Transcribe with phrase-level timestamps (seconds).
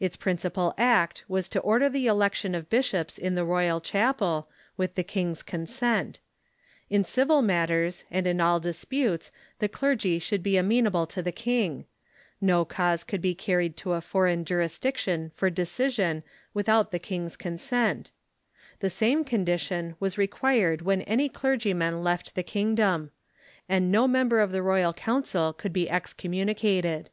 [0.00, 4.96] Its principal act was to order the election of bishops in the roval chapel, with
[4.96, 6.18] the king's consent;
[6.88, 9.30] in civil matters and in all disputes
[9.60, 11.84] the clergy should be amenable to the king;
[12.40, 16.24] no cause could be carried to a foreign jurisdiction for decision
[16.56, 18.10] Avithout the THOMAS BECKET 157 king's consent;
[18.80, 23.12] the same condition was required when any clergymen left the kingdom;
[23.68, 27.10] and no member of the royal council could be excommunicated.